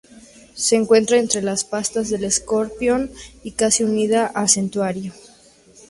[0.55, 3.11] Se encuentra entre las patas del escorpión
[3.43, 5.11] y casi unida a centauro.